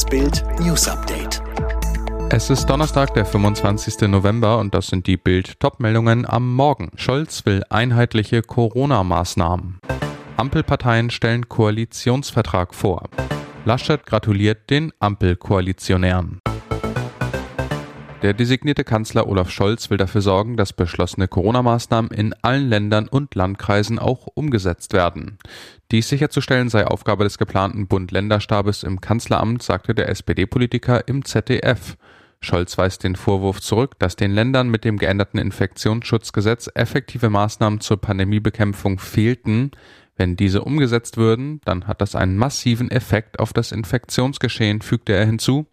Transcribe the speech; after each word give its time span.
Das 0.00 0.08
Bild 0.08 0.42
News 0.60 0.88
Update. 0.88 1.42
Es 2.30 2.48
ist 2.48 2.64
Donnerstag, 2.64 3.12
der 3.12 3.26
25. 3.26 4.08
November 4.08 4.56
und 4.56 4.74
das 4.74 4.86
sind 4.86 5.06
die 5.06 5.18
Bild-Top-Meldungen 5.18 6.24
am 6.24 6.54
Morgen. 6.54 6.90
Scholz 6.96 7.44
will 7.44 7.64
einheitliche 7.68 8.40
Corona-Maßnahmen. 8.40 9.78
Ampelparteien 10.38 11.10
stellen 11.10 11.50
Koalitionsvertrag 11.50 12.74
vor. 12.74 13.10
Laschet 13.66 14.06
gratuliert 14.06 14.70
den 14.70 14.90
Ampelkoalitionären. 15.00 16.40
Der 18.22 18.34
designierte 18.34 18.84
Kanzler 18.84 19.26
Olaf 19.28 19.48
Scholz 19.50 19.88
will 19.88 19.96
dafür 19.96 20.20
sorgen, 20.20 20.58
dass 20.58 20.74
beschlossene 20.74 21.26
Corona-Maßnahmen 21.26 22.10
in 22.10 22.34
allen 22.42 22.68
Ländern 22.68 23.08
und 23.08 23.34
Landkreisen 23.34 23.98
auch 23.98 24.26
umgesetzt 24.34 24.92
werden. 24.92 25.38
Dies 25.90 26.10
sicherzustellen 26.10 26.68
sei 26.68 26.86
Aufgabe 26.86 27.24
des 27.24 27.38
geplanten 27.38 27.86
Bund-Länder-Stabes 27.86 28.82
im 28.82 29.00
Kanzleramt, 29.00 29.62
sagte 29.62 29.94
der 29.94 30.10
SPD-Politiker 30.10 31.08
im 31.08 31.24
ZDF. 31.24 31.96
Scholz 32.42 32.76
weist 32.76 33.04
den 33.04 33.16
Vorwurf 33.16 33.62
zurück, 33.62 33.98
dass 33.98 34.16
den 34.16 34.32
Ländern 34.32 34.68
mit 34.68 34.84
dem 34.84 34.98
geänderten 34.98 35.40
Infektionsschutzgesetz 35.40 36.70
effektive 36.74 37.30
Maßnahmen 37.30 37.80
zur 37.80 38.02
Pandemiebekämpfung 38.02 38.98
fehlten. 38.98 39.70
Wenn 40.16 40.36
diese 40.36 40.62
umgesetzt 40.62 41.16
würden, 41.16 41.62
dann 41.64 41.86
hat 41.86 42.02
das 42.02 42.14
einen 42.14 42.36
massiven 42.36 42.90
Effekt 42.90 43.38
auf 43.38 43.54
das 43.54 43.72
Infektionsgeschehen, 43.72 44.82
fügte 44.82 45.14
er 45.14 45.24
hinzu. 45.24 45.66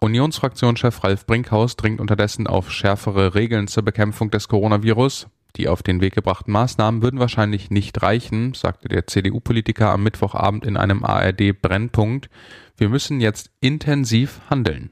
Unionsfraktionschef 0.00 1.02
Ralf 1.02 1.26
Brinkhaus 1.26 1.76
dringt 1.76 2.00
unterdessen 2.00 2.46
auf 2.46 2.70
schärfere 2.70 3.34
Regeln 3.34 3.66
zur 3.66 3.82
Bekämpfung 3.82 4.30
des 4.30 4.48
Coronavirus. 4.48 5.26
Die 5.56 5.68
auf 5.68 5.82
den 5.82 6.00
Weg 6.00 6.14
gebrachten 6.14 6.52
Maßnahmen 6.52 7.02
würden 7.02 7.18
wahrscheinlich 7.18 7.70
nicht 7.70 8.00
reichen, 8.02 8.54
sagte 8.54 8.88
der 8.88 9.06
CDU-Politiker 9.06 9.90
am 9.90 10.04
Mittwochabend 10.04 10.64
in 10.64 10.76
einem 10.76 11.04
ARD 11.04 11.60
Brennpunkt. 11.60 12.30
Wir 12.76 12.88
müssen 12.88 13.20
jetzt 13.20 13.50
intensiv 13.60 14.40
handeln. 14.48 14.90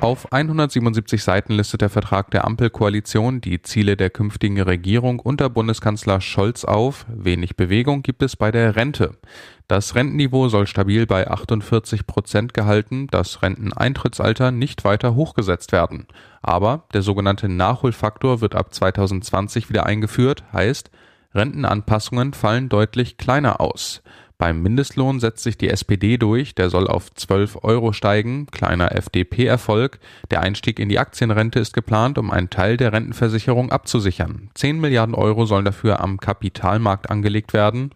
Auf 0.00 0.32
177 0.32 1.24
Seiten 1.24 1.54
listet 1.54 1.80
der 1.80 1.90
Vertrag 1.90 2.30
der 2.30 2.44
Ampelkoalition 2.44 3.40
die 3.40 3.62
Ziele 3.62 3.96
der 3.96 4.10
künftigen 4.10 4.60
Regierung 4.60 5.18
unter 5.18 5.50
Bundeskanzler 5.50 6.20
Scholz 6.20 6.64
auf. 6.64 7.04
Wenig 7.08 7.56
Bewegung 7.56 8.02
gibt 8.02 8.22
es 8.22 8.36
bei 8.36 8.52
der 8.52 8.76
Rente. 8.76 9.16
Das 9.68 9.94
Rentenniveau 9.94 10.48
soll 10.48 10.66
stabil 10.66 11.06
bei 11.06 11.30
48 11.30 12.06
Prozent 12.06 12.54
gehalten, 12.54 13.06
das 13.10 13.42
Renteneintrittsalter 13.42 14.50
nicht 14.50 14.82
weiter 14.84 15.14
hochgesetzt 15.14 15.72
werden. 15.72 16.06
Aber 16.40 16.84
der 16.94 17.02
sogenannte 17.02 17.50
Nachholfaktor 17.50 18.40
wird 18.40 18.54
ab 18.54 18.72
2020 18.72 19.68
wieder 19.68 19.84
eingeführt, 19.84 20.42
heißt, 20.54 20.90
Rentenanpassungen 21.34 22.32
fallen 22.32 22.70
deutlich 22.70 23.18
kleiner 23.18 23.60
aus. 23.60 24.02
Beim 24.38 24.62
Mindestlohn 24.62 25.20
setzt 25.20 25.42
sich 25.42 25.58
die 25.58 25.68
SPD 25.68 26.16
durch, 26.16 26.54
der 26.54 26.70
soll 26.70 26.86
auf 26.86 27.12
12 27.12 27.58
Euro 27.64 27.92
steigen, 27.92 28.46
kleiner 28.46 28.92
FDP-Erfolg. 28.92 29.98
Der 30.30 30.40
Einstieg 30.40 30.78
in 30.78 30.88
die 30.88 31.00
Aktienrente 31.00 31.58
ist 31.58 31.74
geplant, 31.74 32.16
um 32.16 32.30
einen 32.30 32.48
Teil 32.48 32.76
der 32.76 32.92
Rentenversicherung 32.92 33.70
abzusichern. 33.70 34.50
10 34.54 34.80
Milliarden 34.80 35.14
Euro 35.14 35.44
sollen 35.44 35.64
dafür 35.64 36.00
am 36.00 36.18
Kapitalmarkt 36.18 37.10
angelegt 37.10 37.52
werden. 37.52 37.90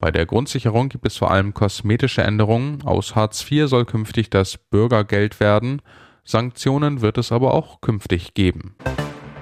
Bei 0.00 0.10
der 0.10 0.24
Grundsicherung 0.24 0.88
gibt 0.88 1.06
es 1.06 1.18
vor 1.18 1.30
allem 1.30 1.52
kosmetische 1.52 2.22
Änderungen. 2.22 2.80
Aus 2.84 3.14
Hartz 3.14 3.44
IV 3.48 3.68
soll 3.68 3.84
künftig 3.84 4.30
das 4.30 4.56
Bürgergeld 4.56 5.40
werden. 5.40 5.82
Sanktionen 6.24 7.02
wird 7.02 7.18
es 7.18 7.32
aber 7.32 7.52
auch 7.52 7.82
künftig 7.82 8.32
geben. 8.32 8.76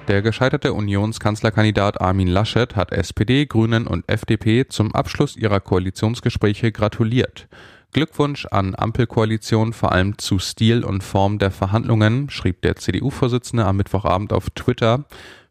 Der 0.09 0.21
gescheiterte 0.21 0.73
Unionskanzlerkandidat 0.73 2.01
Armin 2.01 2.27
Laschet 2.27 2.75
hat 2.75 2.91
SPD, 2.91 3.45
Grünen 3.45 3.87
und 3.87 4.03
FDP 4.09 4.67
zum 4.67 4.93
Abschluss 4.93 5.37
ihrer 5.37 5.61
Koalitionsgespräche 5.61 6.73
gratuliert. 6.73 7.47
Glückwunsch 7.93 8.45
an 8.45 8.75
Ampelkoalition 8.75 9.71
vor 9.71 9.93
allem 9.93 10.17
zu 10.17 10.39
Stil 10.39 10.83
und 10.83 11.03
Form 11.03 11.39
der 11.39 11.51
Verhandlungen, 11.51 12.29
schrieb 12.29 12.61
der 12.63 12.75
CDU-Vorsitzende 12.75 13.65
am 13.65 13.77
Mittwochabend 13.77 14.33
auf 14.33 14.49
Twitter. 14.49 15.05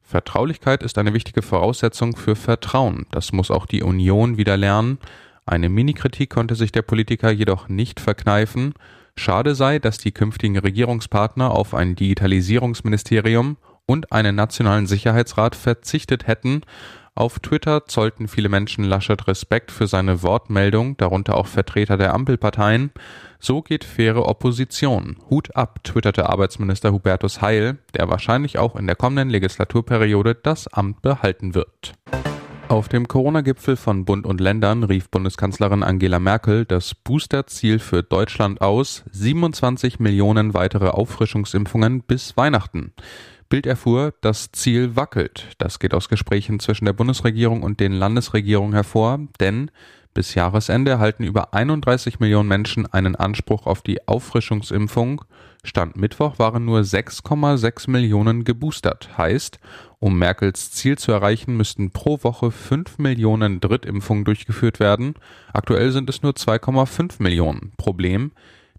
Vertraulichkeit 0.08 0.82
ist 0.82 0.96
eine 0.96 1.12
wichtige 1.12 1.42
Voraussetzung 1.42 2.16
für 2.16 2.34
Vertrauen. 2.34 3.04
Das 3.10 3.30
muss 3.32 3.50
auch 3.50 3.66
die 3.66 3.82
Union 3.82 4.38
wieder 4.38 4.56
lernen. 4.56 4.96
Eine 5.44 5.68
Mini-Kritik 5.68 6.30
konnte 6.30 6.54
sich 6.54 6.72
der 6.72 6.80
Politiker 6.80 7.30
jedoch 7.30 7.68
nicht 7.68 8.00
verkneifen. 8.00 8.72
Schade 9.16 9.54
sei, 9.54 9.78
dass 9.78 9.98
die 9.98 10.12
künftigen 10.12 10.56
Regierungspartner 10.56 11.50
auf 11.50 11.74
ein 11.74 11.94
Digitalisierungsministerium 11.94 13.58
und 13.88 14.12
einen 14.12 14.36
nationalen 14.36 14.86
Sicherheitsrat 14.86 15.56
verzichtet 15.56 16.26
hätten. 16.26 16.60
Auf 17.14 17.40
Twitter 17.40 17.86
zollten 17.86 18.28
viele 18.28 18.48
Menschen 18.48 18.84
Laschet 18.84 19.26
Respekt 19.26 19.72
für 19.72 19.88
seine 19.88 20.22
Wortmeldung, 20.22 20.96
darunter 20.98 21.36
auch 21.36 21.48
Vertreter 21.48 21.96
der 21.96 22.14
Ampelparteien. 22.14 22.92
So 23.40 23.62
geht 23.62 23.82
faire 23.82 24.28
Opposition. 24.28 25.16
Hut 25.28 25.56
ab, 25.56 25.82
twitterte 25.82 26.28
Arbeitsminister 26.28 26.92
Hubertus 26.92 27.42
Heil, 27.42 27.78
der 27.94 28.08
wahrscheinlich 28.08 28.58
auch 28.58 28.76
in 28.76 28.86
der 28.86 28.94
kommenden 28.94 29.30
Legislaturperiode 29.30 30.36
das 30.36 30.68
Amt 30.68 31.02
behalten 31.02 31.54
wird. 31.54 31.94
Auf 32.68 32.90
dem 32.90 33.08
Corona-Gipfel 33.08 33.76
von 33.76 34.04
Bund 34.04 34.26
und 34.26 34.42
Ländern 34.42 34.84
rief 34.84 35.08
Bundeskanzlerin 35.08 35.82
Angela 35.82 36.18
Merkel 36.18 36.66
das 36.66 36.94
Booster-Ziel 36.94 37.78
für 37.78 38.02
Deutschland 38.02 38.60
aus, 38.60 39.04
27 39.10 39.98
Millionen 40.00 40.52
weitere 40.52 40.88
Auffrischungsimpfungen 40.88 42.02
bis 42.02 42.36
Weihnachten. 42.36 42.92
Bild 43.48 43.66
erfuhr, 43.66 44.12
das 44.20 44.52
Ziel 44.52 44.94
wackelt. 44.94 45.48
Das 45.58 45.78
geht 45.78 45.94
aus 45.94 46.08
Gesprächen 46.08 46.60
zwischen 46.60 46.84
der 46.84 46.92
Bundesregierung 46.92 47.62
und 47.62 47.80
den 47.80 47.92
Landesregierungen 47.92 48.74
hervor, 48.74 49.20
denn 49.40 49.70
bis 50.14 50.34
Jahresende 50.34 50.90
erhalten 50.90 51.22
über 51.22 51.54
31 51.54 52.18
Millionen 52.18 52.48
Menschen 52.48 52.86
einen 52.92 53.14
Anspruch 53.14 53.66
auf 53.66 53.82
die 53.82 54.06
Auffrischungsimpfung. 54.08 55.24
Stand 55.64 55.96
Mittwoch 55.96 56.38
waren 56.38 56.64
nur 56.64 56.80
6,6 56.80 57.90
Millionen 57.90 58.44
geboostert. 58.44 59.16
Heißt, 59.16 59.60
um 59.98 60.18
Merkels 60.18 60.72
Ziel 60.72 60.98
zu 60.98 61.12
erreichen, 61.12 61.56
müssten 61.56 61.90
pro 61.90 62.22
Woche 62.22 62.50
5 62.50 62.98
Millionen 62.98 63.60
Drittimpfungen 63.60 64.24
durchgeführt 64.24 64.80
werden. 64.80 65.14
Aktuell 65.52 65.92
sind 65.92 66.10
es 66.10 66.22
nur 66.22 66.32
2,5 66.32 67.22
Millionen. 67.22 67.72
Problem, 67.76 68.32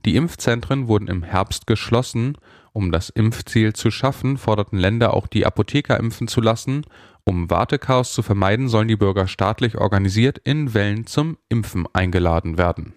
die 0.06 0.16
Impfzentren 0.16 0.88
wurden 0.88 1.08
im 1.08 1.24
Herbst 1.24 1.68
geschlossen. 1.68 2.38
Um 2.72 2.92
das 2.92 3.10
Impfziel 3.10 3.74
zu 3.74 3.92
schaffen, 3.92 4.38
forderten 4.38 4.78
Länder 4.78 5.14
auch 5.14 5.28
die 5.28 5.46
Apotheker 5.46 6.00
impfen 6.00 6.28
zu 6.28 6.42
lassen. 6.42 6.86
Um 7.26 7.50
Wartechaos 7.50 8.14
zu 8.14 8.22
vermeiden, 8.22 8.70
sollen 8.70 8.88
die 8.88 8.96
Bürger 8.96 9.28
staatlich 9.28 9.78
organisiert 9.78 10.40
in 10.40 10.74
Wellen 10.74 11.06
zum 11.06 11.38
Impfen 11.50 11.88
eingeladen 11.94 12.58
werden. 12.58 12.94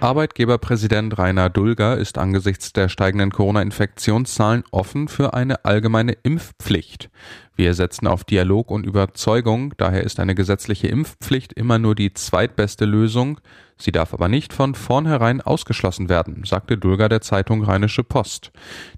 Arbeitgeberpräsident 0.00 1.16
Rainer 1.16 1.48
Dulger 1.48 1.96
ist 1.96 2.18
angesichts 2.18 2.72
der 2.72 2.88
steigenden 2.88 3.30
Corona-Infektionszahlen 3.30 4.64
offen 4.72 5.06
für 5.06 5.32
eine 5.32 5.64
allgemeine 5.64 6.16
Impfpflicht. 6.24 7.08
Wir 7.54 7.74
setzen 7.74 8.06
auf 8.06 8.24
Dialog 8.24 8.70
und 8.70 8.86
Überzeugung, 8.86 9.74
daher 9.76 10.04
ist 10.04 10.20
eine 10.20 10.34
gesetzliche 10.34 10.88
Impfpflicht 10.88 11.52
immer 11.52 11.78
nur 11.78 11.94
die 11.94 12.14
zweitbeste 12.14 12.86
Lösung. 12.86 13.40
Sie 13.76 13.92
darf 13.92 14.14
aber 14.14 14.28
nicht 14.28 14.52
von 14.52 14.74
vornherein 14.74 15.40
ausgeschlossen 15.40 16.08
werden, 16.08 16.44
sagte 16.44 16.78
Dulger 16.78 17.08
der 17.08 17.20
Zeitung 17.20 17.64
Rheinische 17.64 18.04
Post. 18.04 18.52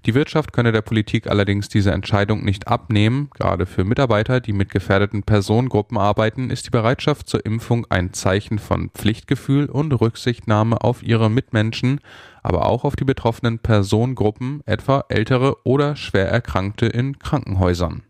Die 0.05 0.13
Wirtschaft 0.13 0.53
könne 0.53 0.71
der 0.71 0.83
Politik 0.83 1.27
allerdings 1.27 1.69
diese 1.69 1.91
Entscheidung 1.91 2.45
nicht 2.45 2.67
abnehmen. 2.67 3.29
Gerade 3.33 3.65
für 3.65 3.83
Mitarbeiter, 3.83 4.39
die 4.39 4.53
mit 4.53 4.69
gefährdeten 4.69 5.23
Personengruppen 5.23 5.97
arbeiten, 5.97 6.49
ist 6.49 6.67
die 6.67 6.71
Bereitschaft 6.71 7.27
zur 7.27 7.45
Impfung 7.45 7.87
ein 7.89 8.13
Zeichen 8.13 8.59
von 8.59 8.89
Pflichtgefühl 8.91 9.65
und 9.65 9.91
Rücksichtnahme 9.91 10.81
auf 10.81 11.03
ihre 11.03 11.29
Mitmenschen, 11.29 11.99
aber 12.45 12.67
auch 12.67 12.83
auf 12.83 12.95
die 12.95 13.05
betroffenen 13.05 13.59
Personengruppen, 13.59 14.61
etwa 14.65 15.03
ältere 15.09 15.57
oder 15.63 15.95
schwer 15.95 16.29
Erkrankte 16.29 16.85
in 16.85 17.17
Krankenhäusern. 17.19 18.03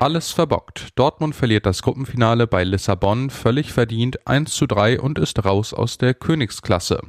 Alles 0.00 0.30
verbockt. 0.30 0.90
Dortmund 0.94 1.34
verliert 1.34 1.66
das 1.66 1.82
Gruppenfinale 1.82 2.46
bei 2.46 2.62
Lissabon 2.62 3.30
völlig 3.30 3.72
verdient 3.72 4.26
1 4.28 4.52
zu 4.52 4.66
3 4.66 5.00
und 5.00 5.18
ist 5.18 5.44
raus 5.44 5.74
aus 5.74 5.98
der 5.98 6.14
Königsklasse. 6.14 7.00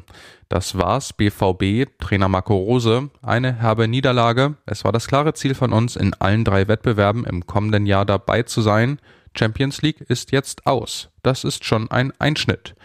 Das 0.49 0.75
war's, 0.75 1.13
BVB, 1.13 1.87
Trainer 1.99 2.27
Marco 2.27 2.55
Rose. 2.55 3.11
Eine 3.21 3.53
herbe 3.53 3.87
Niederlage. 3.87 4.55
Es 4.65 4.83
war 4.83 4.91
das 4.91 5.07
klare 5.07 5.35
Ziel 5.35 5.53
von 5.53 5.71
uns, 5.71 5.95
in 5.95 6.15
allen 6.15 6.43
drei 6.43 6.67
Wettbewerben 6.67 7.25
im 7.25 7.45
kommenden 7.45 7.85
Jahr 7.85 8.05
dabei 8.05 8.41
zu 8.41 8.61
sein. 8.61 8.99
Champions 9.37 9.83
League 9.83 10.01
ist 10.01 10.31
jetzt 10.31 10.65
aus. 10.65 11.09
Das 11.21 11.43
ist 11.43 11.63
schon 11.63 11.91
ein 11.91 12.11
Einschnitt. 12.17 12.75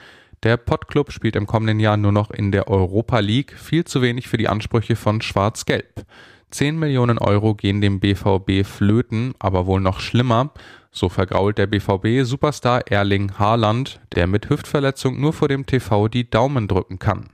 Der 0.45 0.59
Pottclub 0.59 1.11
spielt 1.11 1.37
im 1.37 1.47
kommenden 1.47 1.81
Jahr 1.81 1.97
nur 1.97 2.13
noch 2.13 2.31
in 2.31 2.53
der 2.53 2.69
Europa 2.69 3.19
League, 3.21 3.55
viel 3.55 3.85
zu 3.85 4.03
wenig 4.03 4.29
für 4.29 4.37
die 4.37 4.49
Ansprüche 4.49 4.95
von 4.95 5.23
Schwarz-Gelb. 5.23 6.05
10 6.51 6.79
Millionen 6.79 7.17
Euro 7.17 7.55
gehen 7.55 7.81
dem 7.81 7.99
BVB 7.99 8.63
flöten, 8.65 9.35
aber 9.39 9.65
wohl 9.65 9.81
noch 9.81 10.01
schlimmer. 10.01 10.53
So 10.93 11.09
vergrault 11.09 11.57
der 11.57 11.67
BVB-Superstar 11.67 12.83
Erling 12.91 13.39
Haaland, 13.39 14.01
der 14.15 14.27
mit 14.27 14.51
Hüftverletzung 14.51 15.19
nur 15.19 15.33
vor 15.33 15.49
dem 15.49 15.65
TV 15.65 16.09
die 16.09 16.29
Daumen 16.29 16.69
drücken 16.69 16.99
kann. 16.99 17.31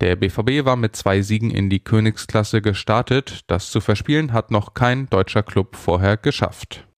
Der 0.00 0.14
BVB 0.14 0.64
war 0.64 0.76
mit 0.76 0.94
zwei 0.94 1.20
Siegen 1.20 1.50
in 1.50 1.68
die 1.68 1.80
Königsklasse 1.80 2.62
gestartet. 2.62 3.40
Das 3.48 3.72
zu 3.72 3.80
verspielen 3.80 4.32
hat 4.32 4.52
noch 4.52 4.72
kein 4.72 5.10
deutscher 5.10 5.42
Club 5.42 5.74
vorher 5.74 6.16
geschafft. 6.16 6.86